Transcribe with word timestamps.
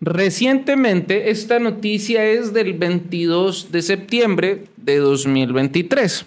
Recientemente, 0.00 1.30
esta 1.30 1.58
noticia 1.58 2.24
es 2.24 2.52
del 2.52 2.74
22 2.74 3.72
de 3.72 3.82
septiembre 3.82 4.64
de 4.76 4.98
2023. 4.98 6.26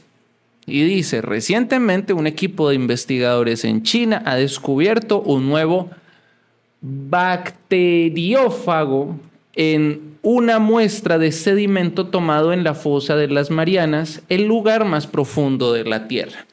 Y 0.65 0.83
dice, 0.83 1.21
recientemente 1.21 2.11
un 2.13 2.27
equipo 2.27 2.67
de 2.69 2.75
investigadores 2.75 3.63
en 3.65 3.83
China 3.83 4.23
ha 4.25 4.35
descubierto 4.35 5.21
un 5.21 5.49
nuevo 5.49 5.89
bacteriófago 6.81 9.19
en 9.55 10.17
una 10.21 10.59
muestra 10.59 11.17
de 11.17 11.31
sedimento 11.31 12.07
tomado 12.07 12.51
en 12.53 12.63
la 12.63 12.75
fosa 12.75 13.15
de 13.15 13.27
las 13.27 13.51
Marianas, 13.51 14.21
el 14.29 14.45
lugar 14.45 14.85
más 14.85 15.07
profundo 15.07 15.73
de 15.73 15.85
la 15.85 16.07
Tierra. 16.07 16.45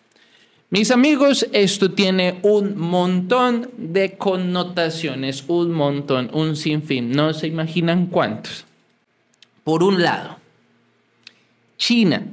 Mis 0.69 0.91
amigos, 0.91 1.47
esto 1.53 1.93
tiene 1.93 2.41
un 2.43 2.77
montón 2.77 3.71
de 3.77 4.17
connotaciones, 4.17 5.45
un 5.47 5.71
montón, 5.71 6.29
un 6.33 6.57
sinfín, 6.57 7.13
no 7.13 7.33
se 7.33 7.47
imaginan 7.47 8.07
cuántos. 8.07 8.65
Por 9.63 9.85
un 9.85 10.03
lado, 10.03 10.39
China, 11.79 12.27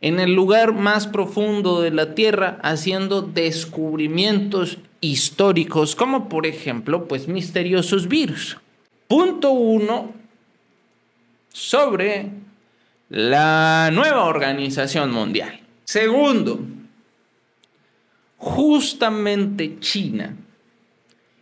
en 0.00 0.20
el 0.20 0.34
lugar 0.34 0.72
más 0.72 1.08
profundo 1.08 1.80
de 1.80 1.90
la 1.90 2.14
Tierra, 2.14 2.60
haciendo 2.62 3.22
descubrimientos 3.22 4.78
históricos, 5.00 5.96
como 5.96 6.28
por 6.28 6.46
ejemplo, 6.46 7.08
pues 7.08 7.26
misteriosos 7.26 8.06
virus. 8.06 8.56
Punto 9.08 9.50
uno, 9.50 10.12
sobre 11.52 12.30
la 13.08 13.90
nueva 13.92 14.24
organización 14.24 15.10
mundial. 15.10 15.60
Segundo, 15.84 16.60
justamente 18.38 19.78
China 19.80 20.36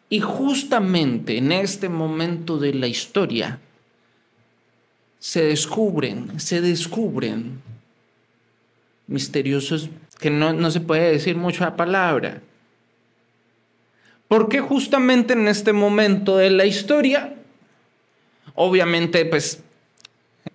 y 0.09 0.21
justamente 0.21 1.39
en 1.39 1.53
este 1.53 1.89
momento 1.89 2.59
de 2.59 2.75
la 2.75 2.87
historia 2.87 3.61
se 5.19 5.45
descubren, 5.45 6.39
se 6.41 6.61
descubren 6.61 7.61
misteriosos 9.07 9.91
que 10.19 10.31
no, 10.31 10.53
no 10.53 10.71
se 10.71 10.81
puede 10.81 11.13
decir 11.13 11.37
mucho 11.37 11.65
la 11.65 11.77
palabra. 11.77 12.43
Porque 14.29 14.61
justamente 14.61 15.35
en 15.35 15.47
este 15.49 15.73
momento 15.73 16.37
de 16.37 16.51
la 16.51 16.65
historia, 16.65 17.35
obviamente, 18.55 19.25
pues 19.25 19.63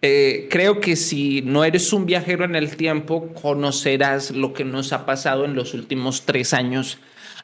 eh, 0.01 0.47
creo 0.49 0.79
que 0.79 0.95
si 0.95 1.41
no 1.41 1.63
eres 1.63 1.93
un 1.93 2.05
viajero 2.05 2.43
en 2.43 2.55
el 2.55 2.75
tiempo, 2.75 3.27
conocerás 3.33 4.31
lo 4.31 4.53
que 4.53 4.65
nos 4.65 4.93
ha 4.93 5.05
pasado 5.05 5.45
en 5.45 5.53
los 5.53 5.73
últimos 5.73 6.23
tres 6.23 6.53
años 6.53 6.97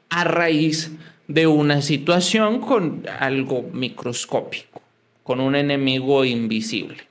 a 0.10 0.24
raíz 0.24 0.92
de 1.28 1.46
una 1.46 1.82
situación 1.82 2.60
con 2.60 3.06
algo 3.20 3.70
microscópico, 3.74 4.82
con 5.24 5.40
un 5.40 5.56
enemigo 5.56 6.26
invisible 6.26 7.08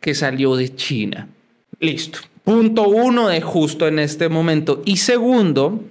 que 0.00 0.14
salió 0.14 0.56
de 0.56 0.74
China. 0.74 1.28
Listo. 1.80 2.20
Punto 2.44 2.88
uno 2.88 3.28
de 3.28 3.40
justo 3.40 3.88
en 3.88 3.98
este 3.98 4.28
momento. 4.28 4.82
Y 4.84 4.98
segundo, 4.98 5.82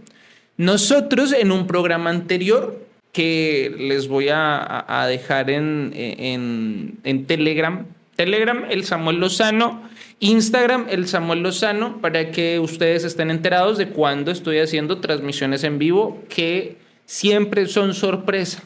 nosotros 0.57 1.33
en 1.33 1.51
un 1.51 1.67
programa 1.67 2.11
anterior 2.11 2.84
que 3.15 3.73
les 3.79 4.09
voy 4.09 4.27
a, 4.29 5.05
dejar 5.07 5.49
en, 5.49 5.93
en, 5.95 7.25
Telegram. 7.25 7.85
Telegram, 8.17 8.65
el 8.69 8.83
Samuel 8.83 9.21
Lozano. 9.21 9.87
Instagram, 10.19 10.87
el 10.89 11.07
Samuel 11.07 11.41
Lozano, 11.41 12.01
para 12.01 12.31
que 12.31 12.59
ustedes 12.59 13.05
estén 13.05 13.31
enterados 13.31 13.77
de 13.77 13.87
cuando 13.87 14.31
estoy 14.31 14.59
haciendo 14.59 14.99
transmisiones 14.99 15.63
en 15.63 15.79
vivo, 15.79 16.21
que 16.27 16.75
siempre 17.05 17.67
son 17.67 17.93
sorpresa. 17.93 18.63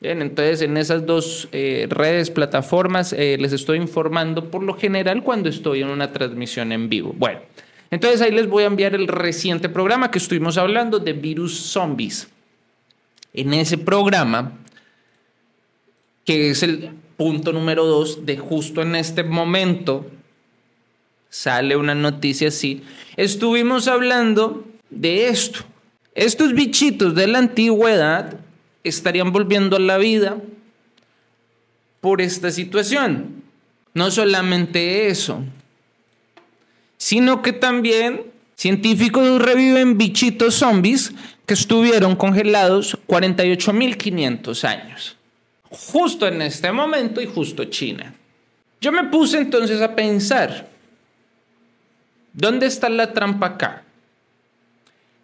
Bien, 0.00 0.22
entonces 0.22 0.62
en 0.62 0.78
esas 0.78 1.04
dos 1.04 1.48
eh, 1.52 1.86
redes, 1.90 2.30
plataformas, 2.30 3.12
eh, 3.12 3.36
les 3.38 3.52
estoy 3.52 3.76
informando 3.76 4.50
por 4.50 4.62
lo 4.62 4.72
general 4.78 5.22
cuando 5.22 5.50
estoy 5.50 5.82
en 5.82 5.88
una 5.88 6.10
transmisión 6.10 6.72
en 6.72 6.88
vivo. 6.88 7.14
Bueno, 7.18 7.40
entonces 7.90 8.22
ahí 8.22 8.32
les 8.32 8.48
voy 8.48 8.62
a 8.62 8.68
enviar 8.68 8.94
el 8.94 9.08
reciente 9.08 9.68
programa 9.68 10.10
que 10.10 10.16
estuvimos 10.16 10.56
hablando 10.56 11.00
de 11.00 11.12
virus 11.12 11.54
zombies 11.54 12.30
en 13.34 13.52
ese 13.52 13.76
programa, 13.76 14.52
que 16.24 16.50
es 16.50 16.62
el 16.62 16.90
punto 17.16 17.52
número 17.52 17.84
dos 17.84 18.24
de 18.24 18.38
justo 18.38 18.80
en 18.80 18.94
este 18.94 19.22
momento, 19.24 20.10
sale 21.28 21.76
una 21.76 21.94
noticia 21.94 22.48
así, 22.48 22.82
estuvimos 23.16 23.88
hablando 23.88 24.64
de 24.88 25.28
esto. 25.28 25.60
Estos 26.14 26.54
bichitos 26.54 27.14
de 27.16 27.26
la 27.26 27.38
antigüedad 27.38 28.38
estarían 28.84 29.32
volviendo 29.32 29.76
a 29.76 29.80
la 29.80 29.98
vida 29.98 30.36
por 32.00 32.20
esta 32.20 32.52
situación. 32.52 33.42
No 33.94 34.10
solamente 34.10 35.08
eso, 35.08 35.42
sino 36.96 37.42
que 37.42 37.52
también 37.52 38.22
científicos 38.56 39.40
reviven 39.42 39.98
bichitos 39.98 40.54
zombies 40.54 41.12
que 41.46 41.54
estuvieron 41.54 42.16
congelados 42.16 42.98
48.500 43.06 44.64
años. 44.64 45.16
Justo 45.70 46.26
en 46.26 46.42
este 46.42 46.72
momento 46.72 47.20
y 47.20 47.26
justo 47.26 47.64
China. 47.64 48.14
Yo 48.80 48.92
me 48.92 49.04
puse 49.04 49.38
entonces 49.38 49.80
a 49.80 49.94
pensar, 49.94 50.68
¿dónde 52.32 52.66
está 52.66 52.88
la 52.88 53.12
trampa 53.12 53.46
acá? 53.46 53.84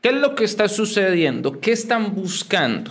¿Qué 0.01 0.09
es 0.09 0.15
lo 0.15 0.35
que 0.35 0.45
está 0.45 0.69
sucediendo? 0.69 1.61
¿Qué 1.61 1.73
están 1.73 2.15
buscando? 2.15 2.91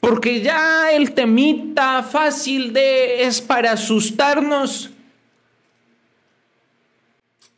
Porque 0.00 0.40
ya 0.40 0.92
el 0.92 1.12
temita 1.12 2.02
fácil 2.02 2.72
de 2.72 3.24
es 3.24 3.40
para 3.40 3.72
asustarnos. 3.72 4.90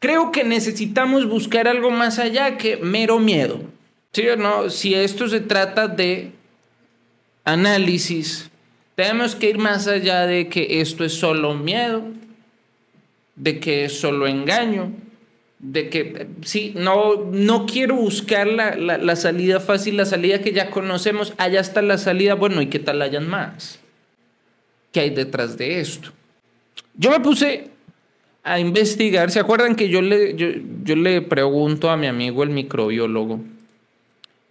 Creo 0.00 0.32
que 0.32 0.42
necesitamos 0.44 1.28
buscar 1.28 1.68
algo 1.68 1.90
más 1.90 2.18
allá 2.18 2.56
que 2.56 2.78
mero 2.78 3.18
miedo. 3.18 3.60
¿Sí 4.12 4.26
o 4.28 4.36
no? 4.36 4.70
Si 4.70 4.94
esto 4.94 5.28
se 5.28 5.40
trata 5.40 5.86
de 5.86 6.32
análisis, 7.44 8.50
tenemos 8.96 9.36
que 9.36 9.50
ir 9.50 9.58
más 9.58 9.86
allá 9.86 10.26
de 10.26 10.48
que 10.48 10.80
esto 10.80 11.04
es 11.04 11.12
solo 11.12 11.54
miedo, 11.54 12.02
de 13.36 13.60
que 13.60 13.84
es 13.84 14.00
solo 14.00 14.26
engaño, 14.26 14.92
de 15.60 15.88
que 15.90 16.26
sí, 16.42 16.72
no, 16.74 17.24
no 17.30 17.66
quiero 17.66 17.94
buscar 17.94 18.48
la, 18.48 18.74
la, 18.76 19.16
salida 19.16 19.60
fácil, 19.60 19.96
la 19.96 20.06
salida 20.06 20.40
que 20.40 20.52
ya 20.52 20.70
conocemos, 20.70 21.32
allá 21.38 21.60
está 21.60 21.80
la 21.80 21.96
salida, 21.96 22.34
bueno, 22.34 22.62
¿y 22.62 22.66
qué 22.66 22.78
tal 22.78 23.02
hayan 23.02 23.28
más? 23.28 23.78
¿Qué 24.90 25.00
hay 25.00 25.10
detrás 25.10 25.56
de 25.56 25.80
esto? 25.80 26.10
Yo 26.94 27.10
me 27.10 27.20
puse 27.20 27.68
a 28.42 28.58
investigar, 28.58 29.30
¿se 29.30 29.38
acuerdan 29.38 29.76
que 29.76 29.88
yo 29.88 30.02
le, 30.02 30.34
yo, 30.34 30.48
yo 30.82 30.96
le 30.96 31.22
pregunto 31.22 31.90
a 31.90 31.96
mi 31.96 32.08
amigo 32.08 32.42
el 32.42 32.50
microbiólogo? 32.50 33.40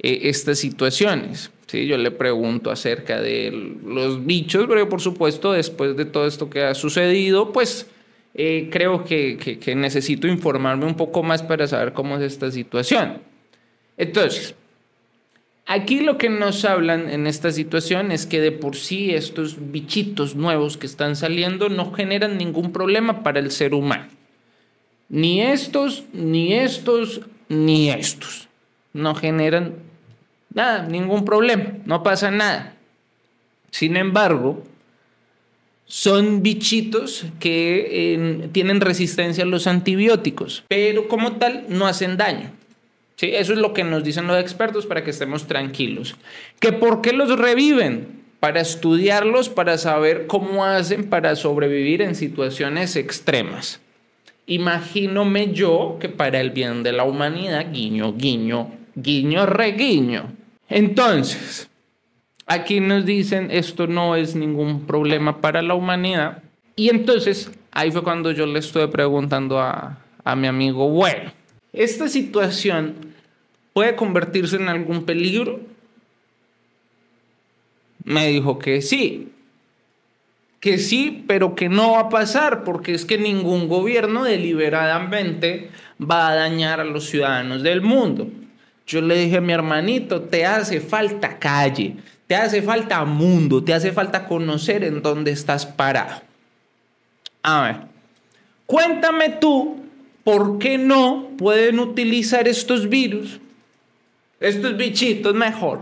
Eh, 0.02 0.30
estas 0.30 0.60
situaciones. 0.60 1.52
¿sí? 1.68 1.86
Yo 1.86 1.98
le 1.98 2.12
pregunto 2.12 2.72
acerca 2.72 3.22
de 3.22 3.76
los 3.86 4.26
bichos, 4.26 4.66
pero 4.70 4.88
por 4.88 5.02
supuesto 5.02 5.52
después 5.52 5.98
de 5.98 6.06
todo 6.06 6.26
esto 6.26 6.50
que 6.50 6.64
ha 6.64 6.74
sucedido, 6.74 7.52
pues 7.52 7.88
eh, 8.34 8.70
creo 8.72 9.04
que, 9.04 9.60
que, 9.62 9.76
necesito 9.76 10.28
informarme 10.28 10.86
un 10.86 10.96
poco 10.96 11.22
más 11.22 11.44
para 11.44 11.68
saber 11.68 11.92
cómo 11.92 12.16
es 12.16 12.22
esta 12.22 12.50
situación. 12.50 13.18
Entonces, 13.98 14.56
aquí 15.66 16.00
lo 16.00 16.18
que 16.18 16.30
nos 16.30 16.64
hablan 16.64 17.10
en 17.10 17.28
esta 17.28 17.52
situación 17.52 18.14
es 18.14 18.26
que 18.26 18.40
de 18.40 18.54
por 18.54 18.78
sí 18.78 19.14
estos 19.14 19.58
bichitos 19.72 20.36
nuevos 20.36 20.78
que 20.78 20.86
están 20.86 21.18
saliendo 21.18 21.68
no 21.68 21.92
generan 21.92 22.38
ningún 22.38 22.72
problema 22.72 23.22
para 23.22 23.40
el 23.40 23.52
ser 23.52 23.74
humano. 23.74 24.08
Ni 25.10 25.42
estos, 25.42 26.06
ni 26.14 26.54
estos, 26.54 27.22
ni 27.50 27.90
estos. 27.90 28.48
No 28.94 29.14
generan 29.16 29.89
Nada, 30.54 30.84
ningún 30.84 31.26
problema, 31.26 31.74
no 31.86 32.04
pasa 32.04 32.32
nada. 32.32 32.74
Sin 33.72 33.98
embargo, 33.98 34.64
son 35.86 36.44
bichitos 36.44 37.26
que 37.40 38.50
tienen 38.52 38.80
resistencia 38.80 39.44
a 39.44 39.48
los 39.48 39.68
antibióticos, 39.68 40.64
pero 40.68 41.08
como 41.08 41.34
tal 41.34 41.66
no 41.68 41.88
hacen 41.88 42.16
daño. 42.18 42.52
¿Sí? 43.16 43.32
Eso 43.34 43.54
es 43.54 43.60
lo 43.60 43.74
que 43.74 43.84
nos 43.84 44.04
dicen 44.04 44.28
los 44.28 44.40
expertos 44.40 44.86
para 44.86 45.04
que 45.04 45.10
estemos 45.10 45.48
tranquilos. 45.48 46.16
¿Que 46.60 46.72
¿Por 46.72 47.02
qué 47.02 47.12
los 47.12 47.38
reviven? 47.38 48.22
Para 48.40 48.62
estudiarlos, 48.62 49.50
para 49.50 49.78
saber 49.78 50.28
cómo 50.28 50.64
hacen 50.64 51.10
para 51.10 51.36
sobrevivir 51.36 52.02
en 52.02 52.16
situaciones 52.16 52.96
extremas. 52.96 53.82
Imagínome 54.46 55.52
yo 55.52 55.98
que 56.00 56.08
para 56.08 56.40
el 56.40 56.52
bien 56.52 56.82
de 56.82 56.94
la 56.94 57.04
humanidad, 57.04 57.74
guiño, 57.74 58.14
guiño, 58.14 58.72
guiño, 58.96 59.46
reguiño, 59.46 60.32
entonces, 60.70 61.70
aquí 62.46 62.80
nos 62.80 63.06
dicen 63.06 63.50
esto 63.52 63.88
no 63.88 64.16
es 64.16 64.36
ningún 64.36 64.86
problema 64.86 65.42
para 65.42 65.62
la 65.62 65.74
humanidad. 65.74 66.44
Y 66.76 66.90
entonces, 66.90 67.52
ahí 67.72 67.92
fue 67.92 68.04
cuando 68.04 68.32
yo 68.32 68.46
le 68.46 68.60
estuve 68.60 68.88
preguntando 68.88 69.60
a, 69.60 69.98
a 70.24 70.36
mi 70.36 70.48
amigo, 70.48 70.90
bueno, 70.90 71.32
¿esta 71.74 72.08
situación 72.08 72.96
puede 73.74 73.96
convertirse 73.96 74.56
en 74.56 74.70
algún 74.70 75.04
peligro? 75.04 75.60
Me 78.04 78.28
dijo 78.28 78.60
que 78.60 78.82
sí. 78.82 79.30
que 80.60 80.78
sí, 80.78 81.24
pero 81.28 81.56
que 81.56 81.70
no 81.70 81.94
va 81.94 82.02
a 82.02 82.10
pasar, 82.10 82.64
porque 82.64 82.94
es 82.94 83.06
que 83.06 83.18
ningún 83.18 83.68
gobierno 83.68 84.24
deliberadamente 84.24 85.70
va 86.00 86.30
a 86.30 86.36
dañar 86.36 86.80
a 86.80 86.86
los 86.86 87.06
ciudadanos 87.06 87.64
del 87.64 87.82
mundo. 87.82 88.28
Yo 88.90 89.02
le 89.02 89.16
dije 89.20 89.38
a 89.38 89.42
mi 89.42 89.54
hermanito, 89.54 90.24
te 90.24 90.48
hace 90.48 90.82
falta 90.82 91.38
calle, 91.38 91.98
te 92.26 92.36
hace 92.36 92.64
falta 92.64 93.06
mundo, 93.06 93.64
te 93.64 93.72
hace 93.72 93.92
falta 93.92 94.26
conocer 94.28 94.84
en 94.84 95.04
dónde 95.04 95.30
estás 95.30 95.68
parado. 95.68 96.24
A 97.44 97.62
ver, 97.62 97.76
cuéntame 98.66 99.30
tú 99.30 99.86
por 100.24 100.58
qué 100.58 100.80
no 100.80 101.30
pueden 101.38 101.78
utilizar 101.80 102.48
estos 102.48 102.90
virus, 102.90 103.40
estos 104.40 104.76
bichitos 104.76 105.36
mejor, 105.36 105.82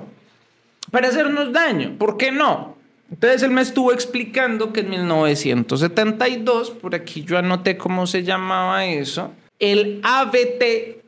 para 0.92 1.08
hacernos 1.08 1.54
daño. 1.54 1.96
¿Por 1.98 2.18
qué 2.18 2.34
no? 2.34 2.76
Entonces 3.10 3.42
él 3.42 3.52
me 3.52 3.62
estuvo 3.62 3.94
explicando 3.94 4.74
que 4.74 4.82
en 4.82 4.90
1972, 4.90 6.72
por 6.72 6.94
aquí 6.94 7.24
yo 7.24 7.38
anoté 7.38 7.78
cómo 7.78 8.06
se 8.06 8.24
llamaba 8.24 8.86
eso, 8.86 9.32
el 9.60 10.02
ABT, 10.04 11.07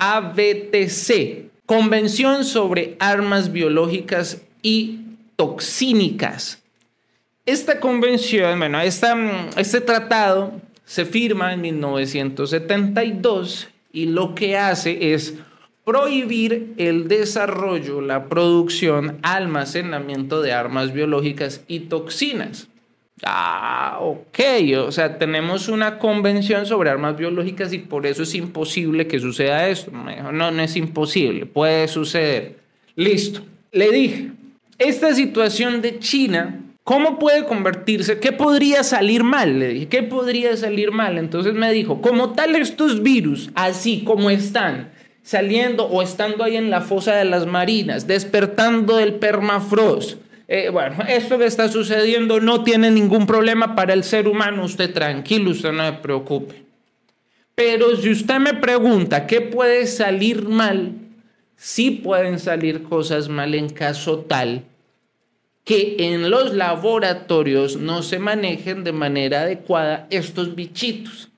ABTC, 0.00 1.50
Convención 1.66 2.44
sobre 2.44 2.96
Armas 2.98 3.52
Biológicas 3.52 4.40
y 4.62 5.00
Toxínicas. 5.36 6.62
Esta 7.44 7.80
convención, 7.80 8.58
bueno, 8.58 8.80
este 8.80 9.82
tratado 9.82 10.54
se 10.84 11.04
firma 11.04 11.52
en 11.52 11.60
1972 11.60 13.68
y 13.92 14.06
lo 14.06 14.34
que 14.34 14.56
hace 14.56 15.12
es 15.12 15.34
prohibir 15.84 16.72
el 16.78 17.06
desarrollo, 17.06 18.00
la 18.00 18.28
producción, 18.28 19.18
almacenamiento 19.22 20.40
de 20.40 20.52
armas 20.52 20.94
biológicas 20.94 21.62
y 21.68 21.80
toxinas. 21.80 22.69
Ah, 23.22 23.98
ok, 24.00 24.38
o 24.78 24.92
sea, 24.92 25.18
tenemos 25.18 25.68
una 25.68 25.98
convención 25.98 26.64
sobre 26.64 26.88
armas 26.88 27.16
biológicas 27.18 27.72
y 27.72 27.78
por 27.78 28.06
eso 28.06 28.22
es 28.22 28.34
imposible 28.34 29.06
que 29.06 29.18
suceda 29.18 29.68
esto. 29.68 29.90
No, 29.90 30.50
no 30.50 30.62
es 30.62 30.76
imposible, 30.76 31.44
puede 31.44 31.86
suceder. 31.88 32.56
Listo, 32.96 33.42
le 33.72 33.90
dije, 33.90 34.30
esta 34.78 35.14
situación 35.14 35.82
de 35.82 35.98
China, 35.98 36.60
¿cómo 36.82 37.18
puede 37.18 37.44
convertirse? 37.44 38.18
¿Qué 38.18 38.32
podría 38.32 38.82
salir 38.82 39.22
mal? 39.22 39.58
Le 39.58 39.68
dije, 39.68 39.88
¿qué 39.88 40.02
podría 40.02 40.56
salir 40.56 40.90
mal? 40.90 41.18
Entonces 41.18 41.52
me 41.52 41.70
dijo, 41.72 42.00
como 42.00 42.30
tal 42.30 42.56
estos 42.56 43.02
virus, 43.02 43.50
así 43.54 44.02
como 44.02 44.30
están, 44.30 44.92
saliendo 45.22 45.84
o 45.84 46.00
estando 46.00 46.42
ahí 46.42 46.56
en 46.56 46.70
la 46.70 46.80
fosa 46.80 47.14
de 47.16 47.26
las 47.26 47.46
marinas, 47.46 48.06
despertando 48.06 48.96
del 48.96 49.14
permafrost. 49.14 50.18
Eh, 50.52 50.68
bueno, 50.68 50.96
esto 51.06 51.38
que 51.38 51.46
está 51.46 51.68
sucediendo 51.68 52.40
no 52.40 52.64
tiene 52.64 52.90
ningún 52.90 53.24
problema 53.24 53.76
para 53.76 53.92
el 53.92 54.02
ser 54.02 54.26
humano, 54.26 54.64
usted 54.64 54.92
tranquilo, 54.92 55.52
usted 55.52 55.70
no 55.70 55.86
se 55.86 55.92
preocupe. 55.98 56.64
Pero 57.54 57.94
si 57.94 58.10
usted 58.10 58.40
me 58.40 58.54
pregunta 58.54 59.28
qué 59.28 59.42
puede 59.42 59.86
salir 59.86 60.48
mal, 60.48 60.94
sí 61.54 61.92
pueden 61.92 62.40
salir 62.40 62.82
cosas 62.82 63.28
mal 63.28 63.54
en 63.54 63.68
caso 63.68 64.18
tal 64.18 64.64
que 65.62 65.94
en 66.00 66.30
los 66.30 66.52
laboratorios 66.52 67.76
no 67.76 68.02
se 68.02 68.18
manejen 68.18 68.82
de 68.82 68.90
manera 68.90 69.42
adecuada 69.42 70.08
estos 70.10 70.56
bichitos 70.56 71.28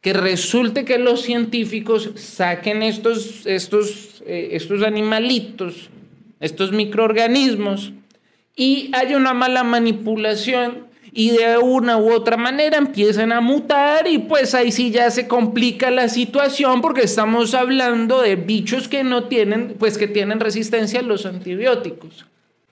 que 0.00 0.12
resulte 0.12 0.84
que 0.84 0.98
los 0.98 1.22
científicos 1.22 2.10
saquen 2.14 2.84
estos, 2.84 3.44
estos, 3.44 4.22
eh, 4.24 4.50
estos 4.52 4.84
animalitos, 4.84 5.90
estos 6.38 6.70
microorganismos, 6.70 7.92
y 8.56 8.90
haya 8.94 9.16
una 9.16 9.34
mala 9.34 9.64
manipulación 9.64 10.86
y 11.12 11.30
de 11.30 11.58
una 11.58 11.98
u 11.98 12.10
otra 12.12 12.36
manera 12.36 12.78
empiezan 12.78 13.32
a 13.32 13.40
mutar 13.40 14.06
y 14.06 14.18
pues 14.18 14.54
ahí 14.54 14.72
sí 14.72 14.90
ya 14.90 15.10
se 15.10 15.28
complica 15.28 15.90
la 15.90 16.08
situación 16.08 16.80
porque 16.80 17.02
estamos 17.02 17.54
hablando 17.54 18.22
de 18.22 18.36
bichos 18.36 18.88
que 18.88 19.04
no 19.04 19.24
tienen, 19.24 19.76
pues 19.78 19.98
que 19.98 20.08
tienen 20.08 20.40
resistencia 20.40 21.00
a 21.00 21.02
los 21.02 21.26
antibióticos 21.26 22.26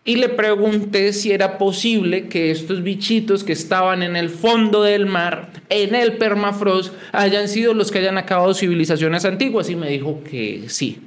y 0.04 0.16
le 0.16 0.30
pregunté 0.30 1.12
si 1.12 1.30
era 1.30 1.58
posible 1.58 2.28
que 2.28 2.50
estos 2.50 2.82
bichitos 2.82 3.44
que 3.44 3.52
estaban 3.52 4.02
en 4.02 4.16
el 4.16 4.30
fondo 4.30 4.82
del 4.82 5.06
mar, 5.06 5.50
en 5.68 5.94
el 5.94 6.16
permafrost, 6.16 6.94
hayan 7.12 7.48
sido 7.48 7.74
los 7.74 7.90
que 7.90 7.98
hayan 7.98 8.16
acabado 8.16 8.54
civilizaciones 8.54 9.24
antiguas. 9.24 9.68
Y 9.68 9.76
me 9.76 9.90
dijo 9.90 10.22
que 10.24 10.64
sí, 10.68 11.00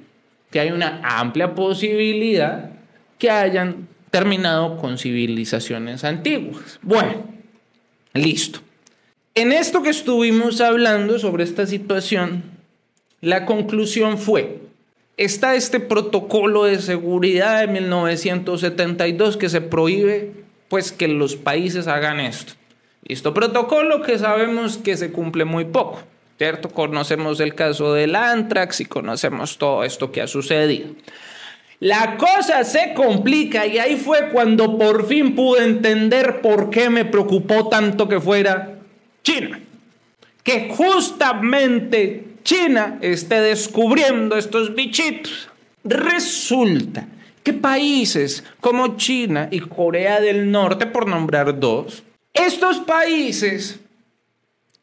que 0.52 0.60
hay 0.60 0.72
una 0.72 1.02
amplia 1.04 1.56
posibilidad 1.56 2.70
que 3.18 3.32
hayan 3.32 3.88
terminado 4.14 4.78
con 4.78 5.00
civilizaciones 5.00 6.04
antiguas. 6.04 6.78
Bueno, 6.84 7.26
listo. 8.14 8.60
En 9.34 9.52
esto 9.52 9.82
que 9.82 9.90
estuvimos 9.90 10.62
hablando 10.62 11.18
sobre 11.18 11.44
esta 11.44 11.66
situación, 11.66 12.44
la 13.22 13.48
conclusión 13.48 14.20
fue, 14.20 14.60
está 15.18 15.56
este 15.56 15.80
protocolo 15.80 16.66
de 16.66 16.80
seguridad 16.80 17.62
de 17.62 17.68
1972 17.74 19.36
que 19.36 19.50
se 19.50 19.62
prohíbe 19.62 20.32
pues 20.68 20.92
que 20.92 21.08
los 21.08 21.36
países 21.36 21.88
hagan 21.88 22.20
esto. 22.20 22.54
Listo, 23.08 23.34
protocolo 23.34 24.04
que 24.04 24.20
sabemos 24.20 24.78
que 24.78 24.96
se 24.96 25.12
cumple 25.12 25.44
muy 25.44 25.66
poco, 25.66 26.04
¿cierto? 26.38 26.70
Conocemos 26.70 27.40
el 27.40 27.56
caso 27.56 27.96
del 27.96 28.16
Antrax 28.16 28.82
y 28.82 28.86
conocemos 28.86 29.58
todo 29.58 29.84
esto 29.84 30.12
que 30.12 30.22
ha 30.22 30.28
sucedido. 30.28 30.90
La 31.84 32.16
cosa 32.16 32.64
se 32.64 32.94
complica 32.94 33.68
y 33.68 33.78
ahí 33.78 33.98
fue 33.98 34.30
cuando 34.30 34.78
por 34.78 35.06
fin 35.06 35.36
pude 35.36 35.66
entender 35.66 36.40
por 36.40 36.70
qué 36.70 36.90
me 36.90 37.04
preocupó 37.04 37.68
tanto 37.68 38.08
que 38.08 38.22
fuera 38.22 38.76
China. 39.22 39.60
Que 40.44 40.70
justamente 40.70 42.24
China 42.46 43.00
esté 43.02 43.42
descubriendo 43.42 44.38
estos 44.38 44.74
bichitos. 44.74 45.50
Resulta 45.84 47.06
que 47.44 47.52
países 47.52 48.46
como 48.62 48.96
China 48.96 49.50
y 49.52 49.60
Corea 49.60 50.22
del 50.22 50.50
Norte, 50.50 50.86
por 50.86 51.06
nombrar 51.06 51.60
dos, 51.60 52.04
estos 52.34 52.78
países 52.80 53.82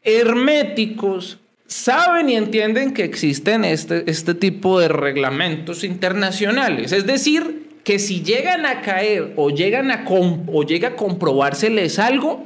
herméticos 0.02 1.38
saben 1.70 2.28
y 2.28 2.34
entienden 2.34 2.92
que 2.92 3.04
existen 3.04 3.64
este, 3.64 4.10
este 4.10 4.34
tipo 4.34 4.80
de 4.80 4.88
reglamentos 4.88 5.84
internacionales. 5.84 6.90
Es 6.90 7.06
decir, 7.06 7.70
que 7.84 8.00
si 8.00 8.22
llegan 8.22 8.66
a 8.66 8.82
caer 8.82 9.34
o 9.36 9.50
llegan 9.50 9.92
a 9.92 10.04
o 10.04 10.62
llega 10.64 10.88
a 10.88 10.96
comprobárseles 10.96 12.00
algo, 12.00 12.44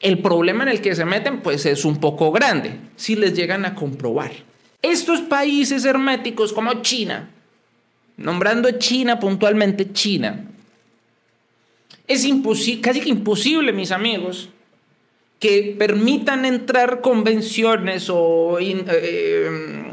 el 0.00 0.18
problema 0.18 0.64
en 0.64 0.68
el 0.68 0.82
que 0.82 0.94
se 0.94 1.06
meten 1.06 1.40
pues 1.40 1.64
es 1.64 1.86
un 1.86 1.96
poco 1.96 2.30
grande 2.30 2.78
si 2.96 3.16
les 3.16 3.32
llegan 3.32 3.64
a 3.64 3.74
comprobar. 3.74 4.32
Estos 4.82 5.22
países 5.22 5.86
herméticos 5.86 6.52
como 6.52 6.82
China, 6.82 7.30
nombrando 8.18 8.70
China 8.72 9.18
puntualmente 9.18 9.92
China, 9.94 10.44
es 12.06 12.28
casi 12.82 13.00
que 13.00 13.08
imposible, 13.08 13.72
mis 13.72 13.90
amigos, 13.90 14.50
que 15.38 15.74
permitan 15.78 16.44
entrar 16.44 17.00
convenciones 17.00 18.08
o 18.10 18.58
eh, 18.60 19.92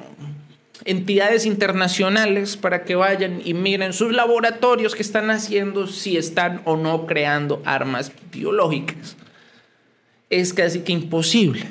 entidades 0.86 1.46
internacionales 1.46 2.58
para 2.58 2.84
que 2.84 2.96
vayan 2.96 3.42
y 3.44 3.54
miren 3.54 3.94
sus 3.94 4.14
laboratorios 4.14 4.96
que 4.96 5.02
están 5.02 5.30
haciendo 5.30 5.88
si 5.88 6.18
están 6.18 6.62
o 6.66 6.78
no 6.78 7.06
creando 7.06 7.62
armas 7.66 8.12
biológicas 8.32 9.18
es 10.40 10.54
casi 10.54 10.80
que 10.80 10.92
imposible. 10.92 11.66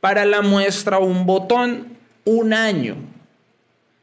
Para 0.00 0.24
la 0.24 0.42
muestra 0.42 0.98
un 0.98 1.26
botón, 1.26 1.88
un 2.24 2.52
año 2.52 2.96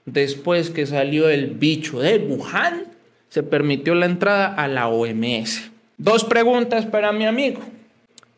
después 0.06 0.70
que 0.70 0.86
salió 0.86 1.30
el 1.30 1.48
bicho 1.52 2.00
de 2.00 2.18
Wuhan, 2.18 2.86
se 3.30 3.44
permitió 3.44 3.96
la 3.96 4.06
entrada 4.06 4.48
a 4.48 4.68
la 4.68 4.88
OMS. 4.88 5.70
Dos 5.98 6.24
preguntas 6.24 6.86
para 6.86 7.12
mi 7.12 7.26
amigo. 7.26 7.62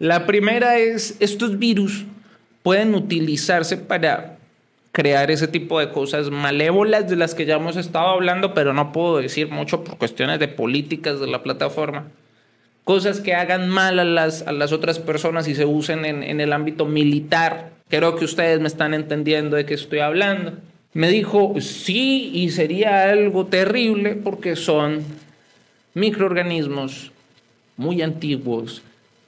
La 0.01 0.25
primera 0.25 0.79
es, 0.79 1.15
¿estos 1.19 1.59
virus 1.59 2.05
pueden 2.63 2.95
utilizarse 2.95 3.77
para 3.77 4.39
crear 4.91 5.29
ese 5.29 5.47
tipo 5.47 5.79
de 5.79 5.91
cosas 5.91 6.31
malévolas 6.31 7.07
de 7.07 7.15
las 7.15 7.35
que 7.35 7.45
ya 7.45 7.57
hemos 7.57 7.77
estado 7.77 8.07
hablando, 8.07 8.55
pero 8.55 8.73
no 8.73 8.91
puedo 8.93 9.17
decir 9.17 9.51
mucho 9.51 9.83
por 9.83 9.99
cuestiones 9.99 10.39
de 10.39 10.47
políticas 10.47 11.19
de 11.19 11.27
la 11.27 11.43
plataforma? 11.43 12.07
cosas 12.83 13.19
que 13.19 13.35
hagan 13.35 13.69
mal 13.69 13.99
a 13.99 14.03
las, 14.03 14.41
a 14.47 14.51
las 14.51 14.71
otras 14.71 14.97
personas 14.97 15.47
y 15.47 15.53
se 15.53 15.65
usen 15.65 16.03
en, 16.03 16.23
en 16.23 16.41
el 16.41 16.51
ámbito 16.51 16.87
militar. 16.87 17.69
Creo 17.87 18.15
que 18.15 18.25
ustedes 18.25 18.59
me 18.59 18.67
están 18.67 18.95
entendiendo 18.95 19.55
de 19.55 19.67
qué 19.67 19.75
estoy 19.75 19.99
hablando. 19.99 20.53
Me 20.93 21.09
dijo, 21.09 21.53
sí, 21.61 22.31
y 22.33 22.49
sería 22.49 23.11
algo 23.11 23.45
terrible 23.45 24.15
porque 24.15 24.55
son 24.55 25.03
microorganismos 25.93 27.11
muy 27.77 28.01
antiguos 28.01 28.81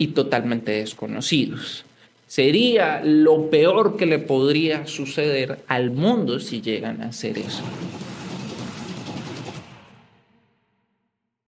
y 0.03 0.07
totalmente 0.07 0.74
desconocidos. 0.74 1.86
Sería 2.27 3.01
lo 3.05 3.50
peor 3.50 3.95
que 3.95 4.05
le 4.05 4.19
podría 4.19 4.86
suceder 4.86 5.60
al 5.67 5.91
mundo 5.91 6.41
si 6.41 6.62
llegan 6.62 7.01
a 7.01 7.07
hacer 7.07 7.38
eso. 7.38 7.63